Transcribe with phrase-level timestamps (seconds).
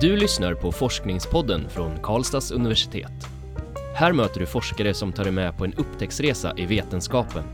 [0.00, 3.12] Du lyssnar på Forskningspodden från Karlstads universitet.
[3.94, 7.44] Här möter du forskare som tar dig med på en upptäcktsresa i vetenskapen.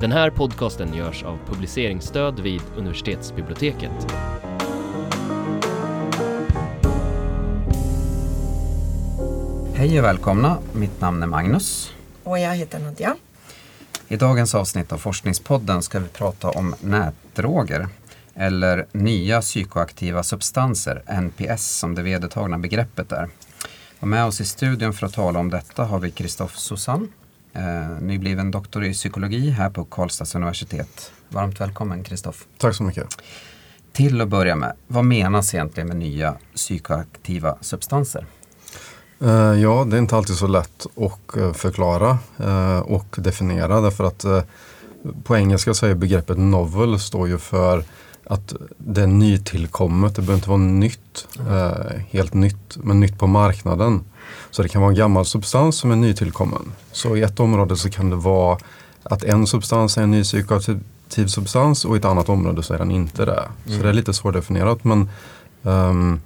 [0.00, 4.06] Den här podcasten görs av publiceringsstöd vid universitetsbiblioteket.
[9.74, 11.92] Hej och välkomna, mitt namn är Magnus.
[12.24, 13.16] Och jag heter Nadja.
[14.08, 17.88] I dagens avsnitt av Forskningspodden ska vi prata om nätdroger
[18.34, 23.28] eller nya psykoaktiva substanser, NPS som det vedertagna begreppet är.
[24.00, 27.06] Och med oss i studion för att tala om detta har vi Kristoffer Susanne,
[27.52, 31.12] eh, nybliven doktor i psykologi här på Karlstads universitet.
[31.28, 32.44] Varmt välkommen Kristoff.
[32.58, 33.06] Tack så mycket.
[33.92, 38.26] Till att börja med, vad menas egentligen med nya psykoaktiva substanser?
[39.20, 39.30] Eh,
[39.62, 44.24] ja, det är inte alltid så lätt att eh, förklara eh, och definiera därför att
[45.24, 47.84] på engelska säger begreppet novel står ju för
[48.26, 51.28] att det är nytillkommet, det behöver inte vara nytt,
[52.10, 54.04] helt nytt, men nytt på marknaden.
[54.50, 56.72] Så det kan vara en gammal substans som är nytillkommen.
[56.92, 58.58] Så i ett område så kan det vara
[59.02, 62.78] att en substans är en ny psykoaktiv substans och i ett annat område så är
[62.78, 63.48] den inte det.
[63.64, 63.82] Så mm.
[63.82, 65.08] det är lite svårdefinierat men
[65.62, 66.20] um,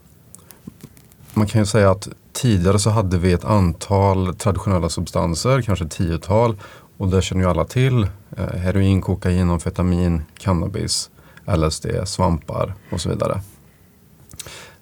[1.34, 6.56] man kan ju säga att tidigare så hade vi ett antal traditionella substanser, kanske tiotal.
[6.96, 8.06] Och det känner ju alla till.
[8.36, 11.10] Eh, heroin, kokain, amfetamin, cannabis,
[11.56, 13.40] LSD, svampar och så vidare.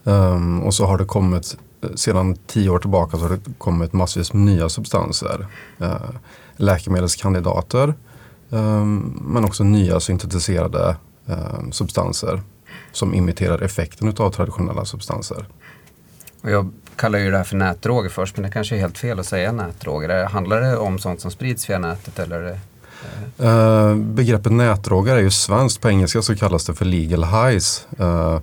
[0.05, 1.57] Um, och så har det kommit,
[1.95, 5.47] sedan tio år tillbaka så har det kommit massvis med nya substanser.
[5.81, 6.11] Uh,
[6.57, 7.95] läkemedelskandidater,
[8.51, 12.43] um, men också nya syntetiserade um, substanser
[12.93, 15.47] som imiterar effekten av traditionella substanser.
[16.41, 19.21] Och jag kallar ju det här för nätdroger först, men det kanske är helt fel
[19.21, 20.25] att säga nätdroger.
[20.25, 22.59] Handlar det om sånt som sprids via nätet eller?
[23.41, 25.81] Uh, begreppet nätdroger är ju svenskt.
[25.81, 27.87] På engelska så kallas det för legal highs.
[28.01, 28.41] Uh,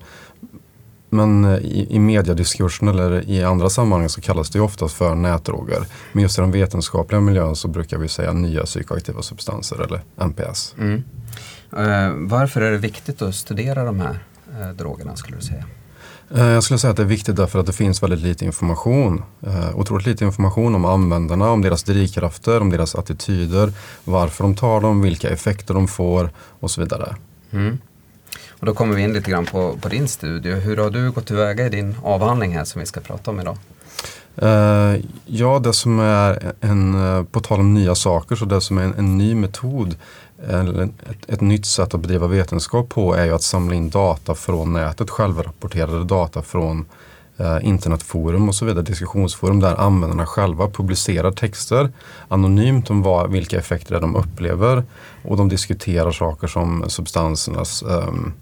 [1.10, 5.86] men i, i mediediskursen eller i andra sammanhang så kallas det ju oftast för nätdroger.
[6.12, 10.76] Men just i den vetenskapliga miljön så brukar vi säga nya psykoaktiva substanser eller NPS.
[10.78, 11.04] Mm.
[11.78, 14.20] Uh, varför är det viktigt att studera de här
[14.74, 15.66] drogerna skulle du säga?
[16.36, 19.24] Eh, jag skulle säga att det är viktigt därför att det finns väldigt lite information.
[19.42, 23.74] Eh, otroligt lite information om användarna, om deras drivkrafter, om deras attityder,
[24.04, 26.30] varför de tar dem, vilka effekter de får
[26.60, 27.16] och så vidare.
[27.52, 27.78] Mm.
[28.50, 30.52] Och då kommer vi in lite grann på, på din studie.
[30.52, 33.58] Hur har du gått tillväga i din avhandling här som vi ska prata om idag?
[34.44, 38.84] Uh, ja, det som är en, på tal om nya saker, så det som är
[38.84, 39.96] en, en ny metod
[40.50, 44.74] ett, ett nytt sätt att bedriva vetenskap på är ju att samla in data från
[44.74, 46.86] nätet, självrapporterade data från
[47.38, 51.92] eh, internetforum och så vidare, diskussionsforum där användarna själva publicerar texter
[52.28, 54.84] anonymt om vad, vilka effekter de upplever
[55.24, 58.34] och de diskuterar saker som substansernas ehm,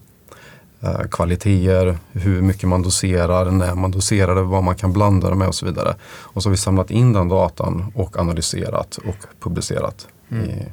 [0.82, 5.36] eh, kvaliteter, hur mycket man doserar, när man doserar det, vad man kan blanda det
[5.36, 5.96] med och så vidare.
[6.04, 10.50] Och så har vi samlat in den datan och analyserat och publicerat mm.
[10.50, 10.66] i,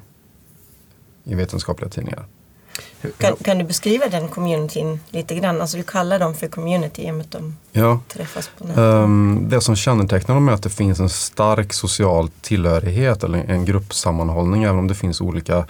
[1.29, 2.25] i vetenskapliga tidningar.
[3.19, 5.61] Kan, kan, du beskriva den communityn lite grann?
[5.61, 8.01] Alltså du kallar dem för community i och med att de ja.
[8.09, 8.79] träffas på nätet.
[8.79, 13.65] Um, det som kännetecknar dem är att det finns en stark social tillhörighet eller en
[13.65, 14.63] gruppsammanhållning.
[14.63, 15.65] Även om det finns olika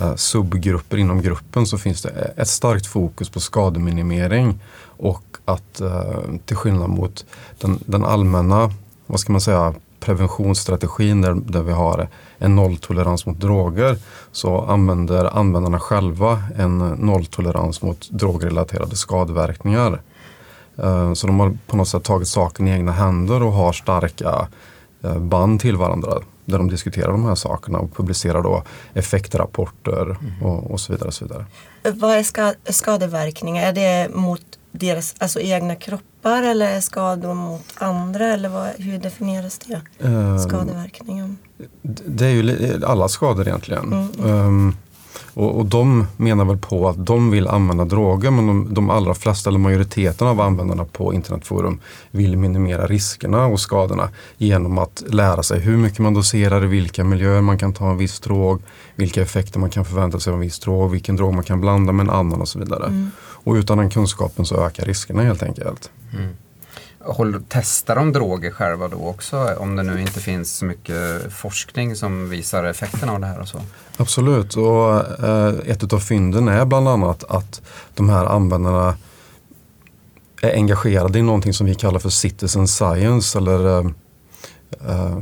[0.00, 4.60] uh, subgrupper inom gruppen så finns det ett starkt fokus på skademinimering.
[4.82, 7.24] Och att uh, till skillnad mot
[7.60, 8.72] den, den allmänna,
[9.06, 12.08] vad ska man säga, preventionsstrategin där, där vi har
[12.38, 13.98] en nolltolerans mot droger
[14.32, 20.00] så använder användarna själva en nolltolerans mot drogrelaterade skadeverkningar.
[20.76, 24.48] Eh, så de har på något sätt tagit saken i egna händer och har starka
[25.02, 28.62] eh, band till varandra där de diskuterar de här sakerna och publicerar då
[28.94, 30.42] effektrapporter mm.
[30.42, 31.08] och, och, så vidare.
[31.08, 31.44] Och så vidare.
[31.82, 33.62] Vad är skadeverkningar?
[33.62, 38.26] Är det mot deras alltså egna kroppar eller skador mot andra?
[38.26, 39.80] Eller vad, hur definieras det?
[40.06, 41.38] Um, Skadeverkningen?
[41.82, 43.92] Det är ju alla skador egentligen.
[43.92, 44.30] Mm.
[44.30, 44.76] Um,
[45.36, 49.14] och, och, de menar väl på att de vill använda droger men de, de allra
[49.14, 51.80] flesta eller majoriteten av användarna på internetforum
[52.10, 57.04] vill minimera riskerna och skadorna genom att lära sig hur mycket man doserar, i vilka
[57.04, 58.62] miljöer man kan ta en viss drog,
[58.94, 61.92] vilka effekter man kan förvänta sig av en viss drog, vilken drog man kan blanda
[61.92, 62.86] med en annan och så vidare.
[62.86, 63.10] Mm.
[63.46, 65.90] Och utan den kunskapen så ökar riskerna helt enkelt.
[66.12, 66.34] Mm.
[66.98, 71.96] Håller, testar de droger själva då också om det nu inte finns så mycket forskning
[71.96, 73.60] som visar effekterna av det här och så?
[73.96, 77.62] Absolut och eh, ett av fynden är bland annat att
[77.94, 78.96] de här användarna
[80.42, 83.90] är engagerade i någonting som vi kallar för citizen science eller eh,
[84.88, 85.16] eh,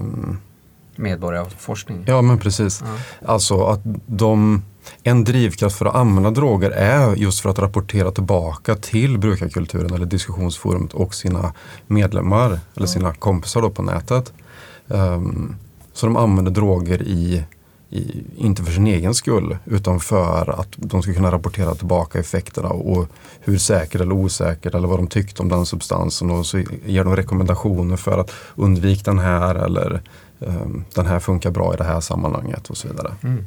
[0.97, 2.05] Medborgarforskning?
[2.07, 2.83] Ja men precis.
[2.85, 3.29] Ja.
[3.33, 4.63] Alltså att de
[5.03, 10.07] en drivkraft för att använda droger är just för att rapportera tillbaka till brukarkulturen eller
[10.07, 11.53] diskussionsforumet och sina
[11.87, 14.33] medlemmar eller sina kompisar då på nätet.
[14.89, 15.57] Um,
[15.93, 17.45] så de använder droger i,
[17.91, 22.69] i, inte för sin egen skull utan för att de ska kunna rapportera tillbaka effekterna
[22.69, 23.07] och
[23.41, 27.17] hur säker eller osäker eller vad de tyckte om den substansen och så ger de
[27.17, 30.03] rekommendationer för att undvika den här eller
[30.39, 33.15] um, den här funkar bra i det här sammanhanget och så vidare.
[33.23, 33.45] Mm.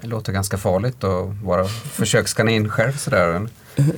[0.00, 3.48] Det låter ganska farligt att vara försökskanin själv sådär.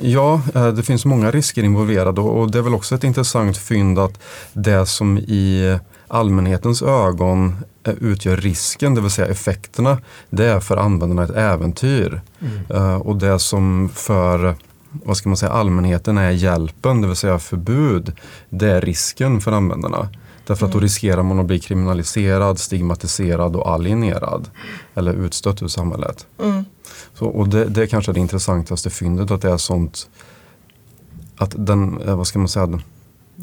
[0.01, 3.99] Ja, eh, det finns många risker involverade och det är väl också ett intressant fynd
[3.99, 4.21] att
[4.53, 5.79] det som i
[6.09, 9.99] allmänhetens ögon eh, utgör risken, det vill säga effekterna,
[10.31, 12.21] det är för användarna ett äventyr.
[12.41, 12.65] Mm.
[12.71, 14.55] Eh, och det som för
[14.93, 18.13] vad ska man säga, allmänheten är hjälpen, det vill säga förbud,
[18.51, 20.09] det är risken för användarna.
[20.49, 20.83] Därför att då mm.
[20.83, 24.51] riskerar man att bli kriminaliserad, stigmatiserad och alienerad.
[24.95, 26.27] Eller utstött ur samhället.
[26.43, 26.65] Mm.
[27.15, 30.09] Så, och det, det är kanske det intressantaste fyndet att det är sånt
[31.37, 32.81] att den, eh, vad ska man säga,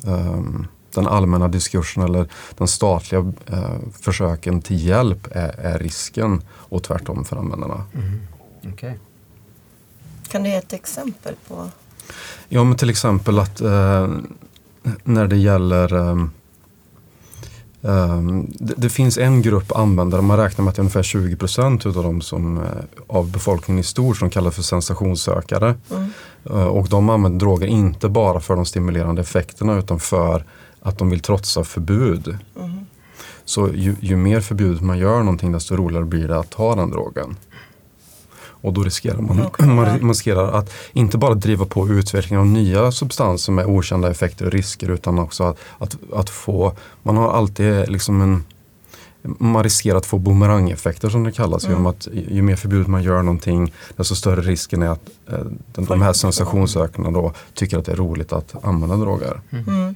[0.03, 6.83] um, den allmänna diskursen eller den statliga uh, försöken till hjälp är, är, risken och
[6.83, 7.83] tvärtom för användarna.
[7.93, 8.27] Mm.
[8.73, 8.93] Okay.
[10.27, 11.69] Kan du ge ett exempel på?
[12.49, 14.17] Ja, men till exempel att uh,
[15.03, 16.31] när det gäller um,
[17.85, 21.35] Um, det, det, finns en grupp användare, man räknar med att det är ungefär 20
[21.35, 22.63] procent av de som, uh,
[23.07, 25.75] av befolkningen i stort som kallas för sensationssökare.
[25.91, 26.09] Mm.
[26.49, 30.45] Uh, och de använder droger inte bara för de stimulerande effekterna utan för
[30.81, 32.37] att de vill trotsa förbud.
[32.59, 32.85] Mm.
[33.45, 36.91] Så ju, ju, mer förbjudet man gör någonting desto roligare blir det att ta den
[36.91, 37.35] drogen.
[38.61, 43.51] Och då riskerar man, man riskerar att inte bara driva på utvecklingen av nya substanser
[43.51, 46.73] med okända effekter och risker utan också att, att, att få,
[47.03, 48.43] man har alltid liksom en
[49.39, 51.63] man riskerar att få bumerangeffekter som det kallas.
[51.63, 51.73] Mm.
[51.73, 56.01] Genom att ju mer förbjudet man gör någonting desto större risken är att eh, de
[56.01, 59.41] här sensationssökarna då tycker att det är roligt att använda droger.
[59.51, 59.95] Mm.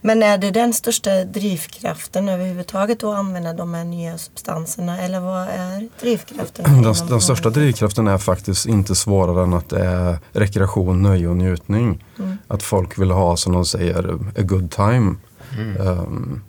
[0.00, 5.48] Men är det den största drivkraften överhuvudtaget att använda de här nya substanserna eller vad
[5.48, 6.64] är drivkraften?
[6.82, 11.36] Den, den största drivkraften är faktiskt inte svårare än att det är rekreation, nöje och
[11.36, 12.04] njutning.
[12.18, 12.38] Mm.
[12.48, 15.14] Att folk vill ha som de säger a good time.
[15.58, 15.86] Mm.
[15.86, 16.42] Um,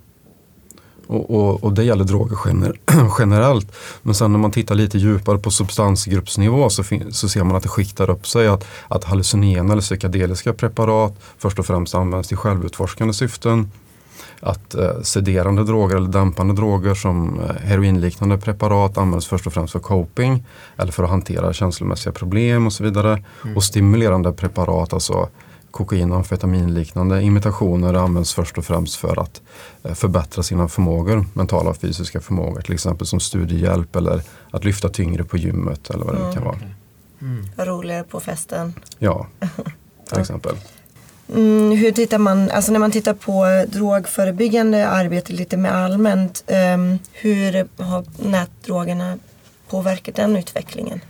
[1.08, 2.72] och, och, och, det gäller droger gener
[3.18, 3.72] generellt.
[4.02, 7.68] Men sen när man tittar lite djupare på substansgruppsnivå så, så ser man att det
[7.68, 8.48] skiktar upp sig.
[8.48, 13.70] Att, att hallucinogena eller psykedeliska preparat först och främst används i självutforskande syften.
[14.40, 19.72] Att eh, sederande droger eller dämpande droger som eh, heroinliknande preparat används först och främst
[19.72, 20.44] för coping
[20.76, 23.24] eller för att hantera känslomässiga problem och så vidare.
[23.44, 23.56] Mm.
[23.56, 25.28] Och stimulerande preparat, alltså
[25.78, 29.40] kokain och amfetaminliknande imitationer används först och främst för att
[29.82, 32.60] eh, förbättra sina förmågor, mentala och fysiska förmågor.
[32.60, 36.34] Till exempel som studiehjälp eller att lyfta tyngre på gymmet eller vad det mm.
[36.34, 36.58] kan vara.
[37.20, 37.46] Mm.
[37.56, 38.74] Roligare på festen.
[38.98, 39.26] Ja,
[40.08, 40.56] till exempel.
[41.34, 46.98] Mm, hur tittar man, alltså när man tittar på drogförebyggande arbete lite mer allmänt, um,
[47.12, 49.18] hur har nätdrogerna
[49.68, 51.00] påverkat den utvecklingen?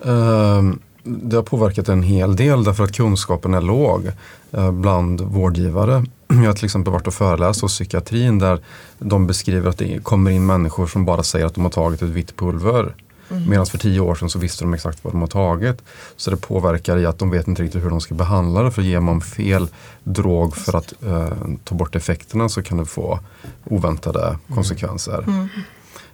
[0.00, 4.10] Um, det har påverkat en hel del därför att kunskapen är låg
[4.52, 6.04] eh, bland vårdgivare.
[6.28, 8.60] Jag har till exempel varit och föreläst hos psykiatrin där
[8.98, 12.08] de beskriver att det kommer in människor som bara säger att de har tagit ett
[12.08, 12.94] vitt pulver.
[13.30, 13.50] Mm.
[13.50, 15.82] Medan för tio år sedan så visste de exakt vad de har tagit.
[16.16, 18.70] Så det påverkar i att de vet inte riktigt hur de ska behandla det.
[18.70, 19.68] För ger man fel
[20.04, 21.28] drog för att eh,
[21.64, 23.18] ta bort effekterna så kan det få
[23.64, 24.38] oväntade mm.
[24.54, 25.24] konsekvenser.
[25.26, 25.48] Mm.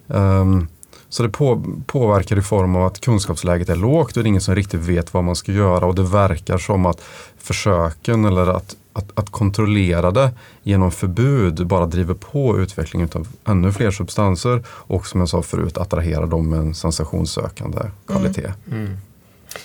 [0.06, 0.68] Um,
[1.10, 4.40] så det på, påverkar i form av att kunskapsläget är lågt och det är ingen
[4.40, 7.00] som riktigt vet vad man ska göra och det verkar som att
[7.38, 10.30] försöken eller att, att, att kontrollera det
[10.62, 15.78] genom förbud bara driver på utvecklingen av ännu fler substanser och som jag sa förut
[15.78, 18.52] attraherar dem med en sensationssökande kvalitet.
[18.66, 18.86] Mm.
[18.86, 18.96] Mm.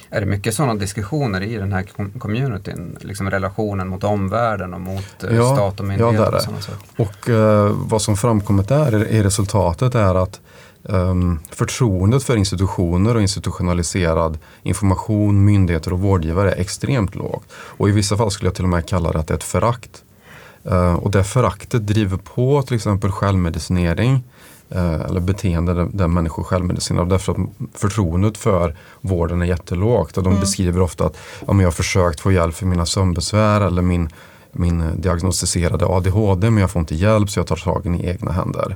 [0.10, 1.86] Är det mycket sådana diskussioner i den här
[2.20, 2.98] communityn?
[3.02, 6.24] Liksom relationen mot omvärlden och mot eh, ja, stat och myndigheter?
[6.24, 7.04] Ja, det är det.
[7.04, 10.42] Och, och eh, vad som framkommit där i resultatet är att
[10.88, 17.44] Um, förtroendet för institutioner och institutionaliserad information, myndigheter och vårdgivare är extremt lågt.
[17.54, 19.44] Och i vissa fall skulle jag till och med kalla det att det är ett
[19.44, 20.04] förakt.
[20.72, 24.24] Uh, och det föraktet driver på till exempel självmedicinering
[24.76, 27.38] uh, eller beteende där, där människor självmedicinerar därför att
[27.74, 30.18] förtroendet för vården är jättelågt.
[30.18, 30.40] Och de mm.
[30.40, 34.10] beskriver ofta att ja, jag har försökt få hjälp för mina sömnbesvär eller min,
[34.52, 38.76] min diagnostiserade ADHD men jag får inte hjälp så jag tar tagen i egna händer.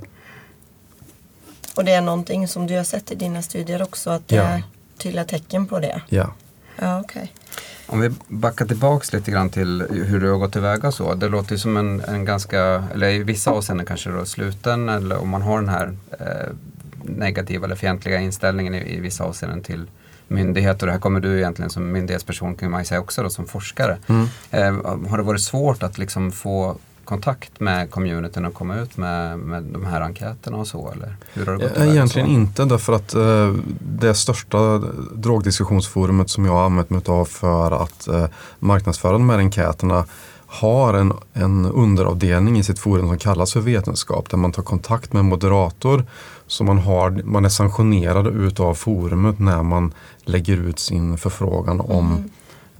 [1.79, 4.43] Och det är någonting som du har sett i dina studier också, att det ja.
[4.43, 4.63] är
[4.97, 6.01] tydliga tecken på det?
[6.09, 6.33] Ja.
[6.79, 7.27] ja okay.
[7.85, 11.13] Om vi backar tillbaks lite grann till hur du har gått tillväga så.
[11.13, 15.29] Det låter som en, en ganska, eller i vissa avseenden kanske då sluten, eller om
[15.29, 16.53] man har den här eh,
[17.03, 19.87] negativa eller fientliga inställningen i, i vissa avseenden till
[20.27, 20.87] myndigheter.
[20.87, 23.97] Och här kommer du egentligen som myndighetsperson kan man säga också då, som forskare.
[24.07, 24.27] Mm.
[24.51, 26.77] Eh, har det varit svårt att liksom få
[27.09, 30.91] kontakt med communityn och komma ut med, med de här enkäterna och så?
[30.91, 34.81] Eller hur har det gått Eh, Egentligen inte därför att eh, det största
[35.13, 38.25] drogdiskussionsforumet som jag har använt mig av för att eh,
[38.59, 40.05] marknadsföra de här enkäterna
[40.47, 45.13] har en, en underavdelning i sitt forum som kallas för vetenskap där man tar kontakt
[45.13, 46.05] med en moderator.
[46.47, 49.93] Så man, har, man är sanktionerad utav forumet när man
[50.25, 52.29] lägger ut sin förfrågan om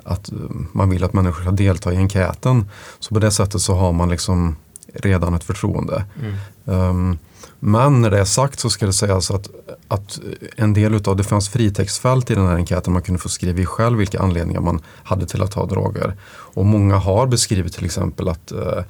[0.03, 0.37] att eh,
[0.71, 2.69] man vill att människor ska delta i enkäten.
[2.99, 4.55] Så på det sättet så har man liksom
[4.93, 6.05] redan ett förtroende.
[6.19, 6.89] Mm.
[6.89, 7.17] Um,
[7.59, 9.49] men när det är sagt så ska det sägas att,
[9.87, 10.19] att
[10.55, 12.93] en del utav det fanns fritextfält i den här enkäten.
[12.93, 16.15] Man kunde få skriva i själv vilka anledningar man hade till att ta droger.
[16.29, 18.83] Och många har beskrivit till exempel att eh,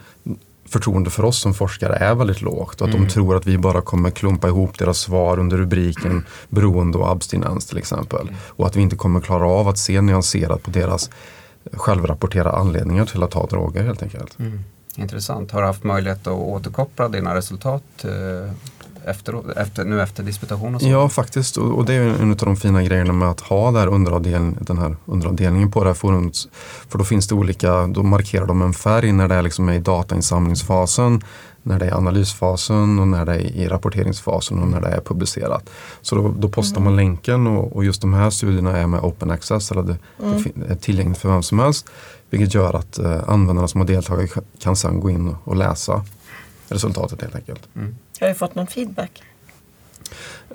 [0.71, 3.07] förtroende för oss som forskare är väldigt lågt och att Mm.
[3.07, 7.65] de tror att vi bara kommer klumpa ihop deras svar under rubriken beroende och abstinens
[7.65, 8.31] till exempel.
[8.47, 11.09] Och att vi inte kommer klara av att se nyanserat på deras
[11.73, 14.39] självrapportera anledningar till att ta droger helt enkelt.
[14.39, 14.63] Mm.
[14.95, 15.51] Intressant.
[15.51, 18.51] Har du haft möjlighet att återkoppla dina resultat eh,
[19.09, 20.87] efter, efter, nu efter disputation och så?
[20.87, 21.57] Ja, faktiskt.
[21.57, 24.57] Och, och det är en av de fina grejerna med att ha det här underavdelning,
[24.61, 26.35] den här underavdelningen på det här forumet.
[26.89, 29.79] För då finns det olika, då markerar de en färg när det är liksom i
[29.79, 31.21] datainsamlingsfasen,
[31.63, 35.69] när det är analysfasen och när det är i rapporteringsfasen och när det är publicerat.
[36.01, 39.31] Så då, då postar man länken och, och just de här studierna är med open
[39.31, 41.89] access, eller det, det fin- är tillgängligt för vem som helst.
[42.29, 46.05] Vilket gör att eh, användarna som har deltagit kan sedan gå in och läsa
[46.67, 47.61] resultatet helt enkelt.
[48.19, 49.23] Har du fått någon feedback?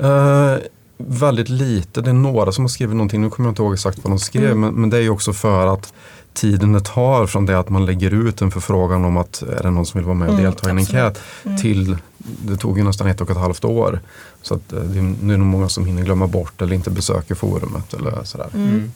[0.01, 0.57] Eh,
[0.97, 2.01] väldigt lite.
[2.01, 3.21] Det är några som har skrivit någonting.
[3.23, 4.45] Nu kommer jag inte ihåg exakt vad de skrev.
[4.45, 4.61] Mm.
[4.61, 5.93] Men, men det är ju också för att
[6.33, 9.71] tiden det tar från det att man lägger ut en förfrågan om att är det
[9.71, 11.05] någon som vill vara med och Mm, delta i en absolut.
[11.05, 11.23] enkät.
[11.45, 11.59] Mm.
[11.59, 14.01] Till, det tog ju nästan ett och ett halvt år.
[14.43, 16.75] Så att, eh, det, är- nu är det nog många som hinner glömma bort eller
[16.75, 17.95] inte besöker forumet.
[17.95, 18.49] Eller sådär.
[18.55, 18.93] Mm.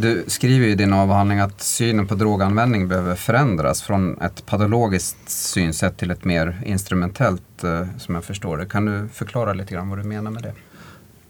[0.00, 5.96] Du skriver i din avhandling att synen på droganvändning behöver förändras från ett patologiskt synsätt
[5.96, 8.66] till ett mer instrumentellt, eh, som jag förstår det.
[8.66, 10.52] Kan du förklara lite grann vad du menar med det?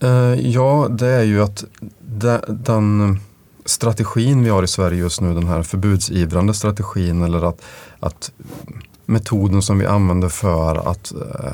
[0.07, 1.65] Eh, ja, det är ju att
[2.47, 3.21] den
[3.65, 7.63] strategin vi har i Sverige just nu, den här förbudsivrande strategin eller att,
[8.01, 8.33] att
[9.07, 11.53] metoden som vi använder för att eh,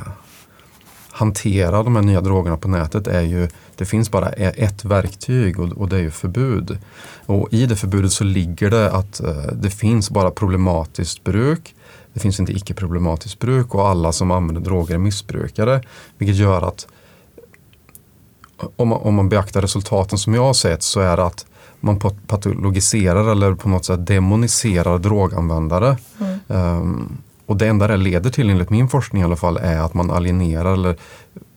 [1.16, 5.60] hantera de här nya drogerna på nätet är ju, det finns bara e- ett verktyg
[5.60, 6.78] och, och det är ju förbud.
[7.26, 11.74] Och i det förbudet så ligger det att eh, det finns bara problematiskt bruk.
[12.12, 15.82] Det finns inte icke-problematiskt bruk och alla som använder droger är missbrukare.
[16.18, 16.86] Vilket gör att
[18.76, 21.46] om man, om man beaktar resultaten som jag har sett så är det att
[21.80, 25.96] man pat- patologiserar eller på något sätt demoniserar droganvändare.
[26.20, 26.38] Mm.
[26.48, 29.94] Ehm, och det enda det leder till enligt min forskning i alla fall är att
[29.94, 30.96] man alienerar eller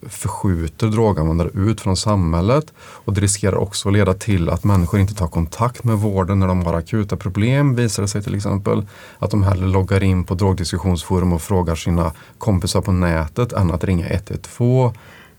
[0.07, 2.73] förskjuter droganvändare ut från samhället.
[2.79, 6.47] Och det riskerar också att leda till att människor inte tar kontakt med vården när
[6.47, 8.85] de har akuta problem, visar det sig till exempel.
[9.19, 13.83] Att de hellre loggar in på drogdiskussionsforum och frågar sina kompisar på nätet än att
[13.83, 14.91] ringa 112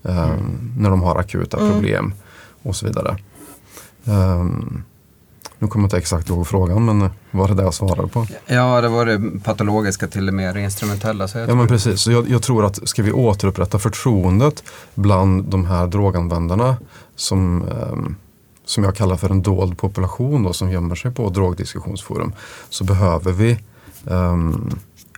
[0.03, 1.71] ehm, när de har akuta Mm.
[1.71, 2.13] problem
[2.63, 3.17] och så vidare.
[4.05, 4.83] Ehm,
[5.61, 8.27] nu kommer jag inte exakt ihåg frågan men var det det jag svarade på?
[8.45, 11.27] Ja, det var det patologiska till det mer instrumentella.
[11.27, 14.63] Så jag Ja men precis, så jag, jag tror att ska vi återupprätta förtroendet
[14.95, 16.77] bland de här droganvändarna
[17.15, 18.15] som, ehm,
[18.65, 22.33] som jag kallar för en dold population då, som gömmer sig på drogdiskussionsforum
[22.69, 23.59] så behöver vi
[24.09, 24.69] ehm,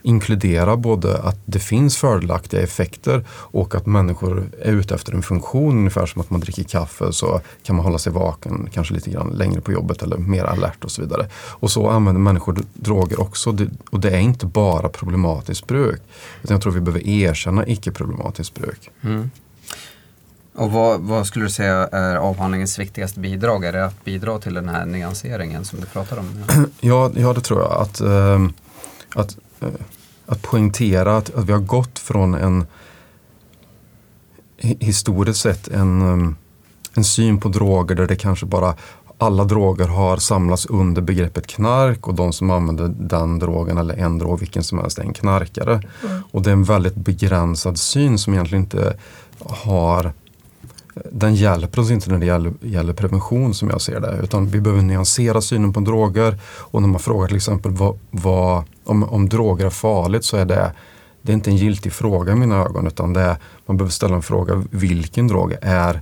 [0.04, 5.78] inkludera både att det finns fördelaktiga effekter och att människor är ute efter en funktion.
[5.78, 9.28] Ungefär som att man dricker kaffe så kan man hålla sig vaken kanske lite grann
[9.28, 11.26] längre på jobbet eller mer alert och så vidare.
[11.34, 13.56] Och så använder människor droger också
[13.90, 16.02] och det är inte bara problematiskt bruk.
[16.42, 18.90] Utan jag tror vi behöver erkänna icke-problematiskt bruk.
[19.00, 19.30] Mm.
[20.54, 23.64] Och vad, vad skulle du säga är avhandlingens viktigaste bidrag?
[23.64, 26.44] Är det att bidra till den här nyanseringen som du pratar om?
[26.80, 27.72] Ja, ja det tror jag.
[27.72, 28.52] Att, ehm,
[29.14, 29.68] att, eh,
[30.26, 32.66] att poängtera att, att vi har gått från en
[34.58, 36.36] hi- historiskt sett en, ehm,
[36.94, 38.74] en syn på droger där det kanske bara
[39.18, 44.18] alla droger har samlats under begreppet knark och de som använder den drogen eller en
[44.18, 45.82] drog, vilken som helst, är en knarkare.
[46.30, 48.96] Och det är en väldigt begränsad syn som egentligen inte
[49.38, 50.12] har
[51.12, 54.20] den hjälper oss inte när det gäller, gäller prevention som jag ser det.
[54.22, 56.38] Utan vi behöver nyansera synen på droger.
[56.44, 60.44] Och när man frågar till exempel vad, vad, om, om droger är farligt så är
[60.44, 60.72] det,
[61.22, 62.86] det är inte en giltig fråga i mina ögon.
[62.86, 63.36] Utan det är,
[63.66, 66.00] man behöver ställa en fråga, vilken drog är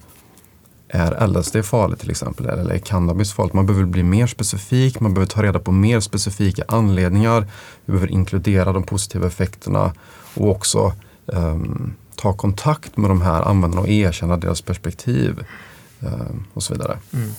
[0.95, 3.53] är LSD farligt till exempel eller är cannabis farligt?
[3.53, 7.47] Man behöver bli mer specifik, man behöver ta reda på mer specifika anledningar.
[7.85, 9.93] Vi behöver inkludera de positiva effekterna
[10.35, 10.93] och också
[11.27, 15.45] um, ta kontakt med de här användarna och erkänna deras perspektiv
[16.01, 16.11] eh,
[16.55, 16.99] och så vidare.
[17.13, 17.31] Mm.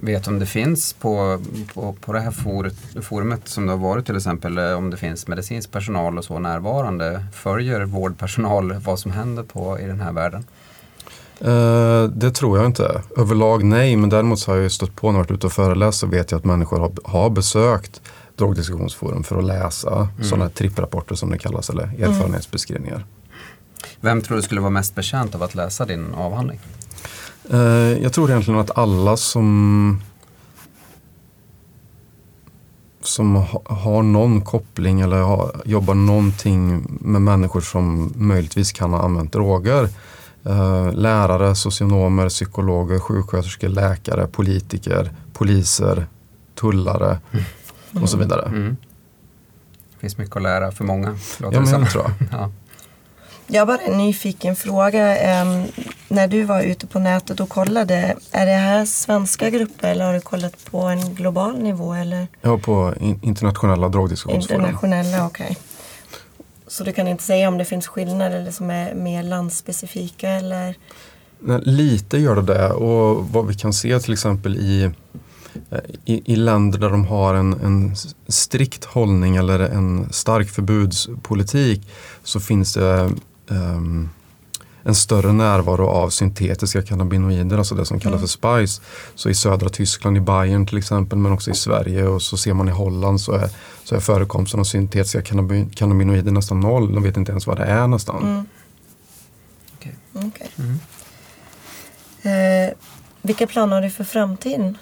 [0.00, 1.42] Vet om det finns på,
[1.74, 2.30] på, på det här
[3.00, 6.38] forumet, som det har varit till exempel, eh, om det finns medicinsk personal och så
[6.38, 7.24] närvarande?
[7.32, 10.44] Följer vårdpersonal vad som händer på, i den här världen?
[11.44, 13.02] Uh, det tror jag inte.
[13.16, 15.98] Överlag nej, men däremot så har jag stött på när jag varit ute och föreläst
[15.98, 18.02] så vet jag att människor har, har besökt
[18.36, 20.24] drogdiskussionsforum för att läsa mm.
[20.24, 22.02] sådana tripprapporter som det kallas eller mm.
[22.02, 22.96] erfarenhetsbeskrivningar.
[22.96, 23.06] Mm.
[24.00, 26.60] Vem tror du skulle vara mest betjänt av att läsa din avhandling?
[27.52, 27.60] Uh,
[28.02, 30.00] jag tror egentligen att alla som
[33.02, 39.02] som ha, har någon koppling eller har, jobbar någonting med människor som möjligtvis kan ha
[39.02, 39.88] använt droger
[40.46, 46.06] Eh, lärare, socionomer, psykologer, sjuksköterskor, läkare, politiker, poliser,
[46.54, 48.02] tullare mm.
[48.02, 48.46] och så vidare.
[48.46, 48.76] Mm.
[49.92, 51.16] Det finns mycket att lära för många.
[51.40, 52.28] Ja, men jag tror jag.
[52.32, 52.50] ja.
[53.46, 55.42] Jag har bara en nyfiken fråga.
[55.42, 55.64] Um,
[56.08, 60.14] när du var ute på nätet och kollade, är det här svenska grupper eller har
[60.14, 61.94] du kollat på en global nivå?
[61.94, 62.26] Eller?
[62.40, 64.60] Ja, på in internationella drogdiskussionsforum.
[64.60, 65.46] Internationella, okej.
[65.46, 65.56] Okay.
[66.66, 70.74] Så du kan inte säga om det finns skillnader som är mer landspecifika eller?
[71.38, 74.90] Nej, lite gör det det och vad vi kan se till exempel i,
[76.04, 77.96] i, i länder där de har en, en,
[78.28, 81.88] strikt hållning eller en stark förbudspolitik
[82.22, 83.10] så finns det
[83.48, 84.10] um,
[84.84, 88.28] en större närvaro av syntetiska cannabinoider, alltså det som kallas mm.
[88.28, 88.82] för spice.
[89.14, 92.54] Så i södra Tyskland, i Bayern till exempel, men också i Sverige och så ser
[92.54, 93.50] man i Holland så är,
[93.84, 95.22] så är förekomsten av syntetiska
[95.74, 96.94] cannabinoider nästan noll.
[96.94, 98.22] De vet inte ens vad det är nästan.
[98.22, 98.46] Mm.
[99.78, 99.92] Okay.
[100.12, 100.48] Okay.
[100.58, 100.78] Mm.
[102.22, 102.74] Eh,
[103.24, 104.78] vilka planer har du för framtiden?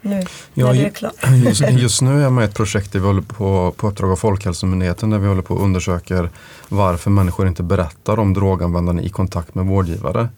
[0.00, 0.22] Nu,
[0.54, 1.12] ja, när du är klar?
[1.44, 4.10] Just, just, nu är jag med i ett projekt där vi håller på, på uppdrag
[4.10, 6.30] av Folkhälsomyndigheten där vi håller på och undersöker
[6.68, 10.28] varför människor inte berättar om droganvändande i kontakt med vårdgivare.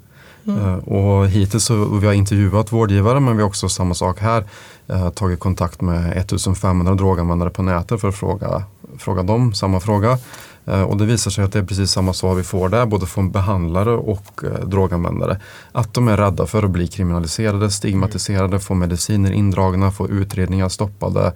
[0.46, 0.64] Mm.
[0.64, 4.44] Uh, och hittills så vi har intervjuat vårdgivare men vi har också samma sak här
[4.90, 8.62] uh, tagit kontakt med 1500 droganvändare på nätet för att fråga,
[8.98, 10.18] fråga dem samma fråga.
[10.66, 13.06] Eh, och det visar sig att det är precis samma svar vi får där, både
[13.06, 15.40] från behandlare och eh, droganvändare.
[15.72, 21.32] Att de är rädda för att bli kriminaliserade, stigmatiserade, få mediciner indragna, få utredningar stoppade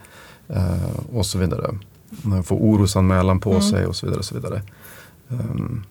[0.48, 1.78] eh, och så vidare.
[2.44, 3.62] Få orosanmälan på mm.
[3.62, 4.18] sig och så vidare.
[4.18, 4.62] Och så, vidare.
[5.28, 5.84] Um,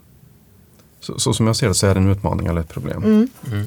[0.99, 3.03] så, så, som jag ser det så är det en utmaning eller ett problem.
[3.03, 3.29] Mm.
[3.51, 3.65] Mm.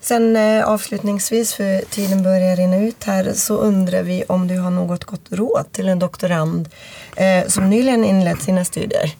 [0.00, 4.70] Sen eh, avslutningsvis, för tiden börjar rinna ut här, så undrar vi om du har
[4.70, 6.68] något gott råd till en doktorand
[7.16, 9.14] eh, som nyligen inlett sina studier?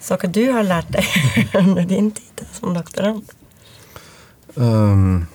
[0.00, 1.04] Saker du har lärt dig
[1.54, 3.24] under din tid som doktorand?
[4.54, 5.26] Um,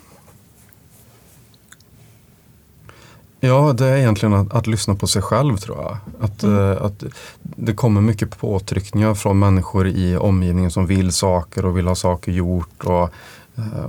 [3.39, 5.97] ja, det är egentligen att, att, lyssna på sig själv tror jag.
[6.19, 6.55] Att, mm.
[6.57, 7.03] uh, att
[7.41, 12.31] det kommer mycket påtryckningar från människor i omgivningen som vill saker och vill ha saker
[12.31, 12.83] gjort.
[12.83, 13.09] Och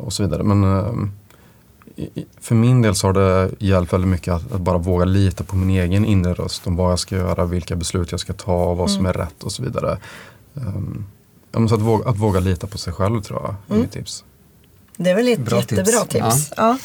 [0.00, 0.42] och så vidare.
[0.42, 1.10] Men ehm,
[2.40, 5.56] för min del så har det hjälpt väldigt mycket att, att, bara våga lita på
[5.56, 8.90] min egen inre röst om vad jag ska göra, vilka beslut jag ska ta, vad
[8.90, 9.10] som mm.
[9.10, 9.98] är rätt och så vidare.
[10.54, 11.06] Um,
[11.68, 13.82] så att, våga, att våga lita på sig själv tror jag är mm.
[13.82, 14.24] mitt tips.
[14.96, 16.08] Det är väl ett Bra jättebra tips.
[16.08, 16.52] tips.
[16.56, 16.62] Ja.
[16.62, 16.78] ja.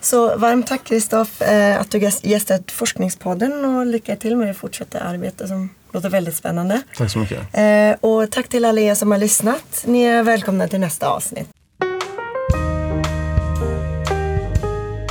[0.00, 5.00] Så varmt tack Kristoff eh, att du gästat Forskningspodden och lycka till med det fortsatta
[5.00, 6.82] arbetet som låter väldigt spännande.
[6.96, 7.40] Tack så mycket.
[7.52, 9.84] Eh, och tack till alla er som har lyssnat.
[9.86, 11.48] Ni är välkomna till nästa avsnitt.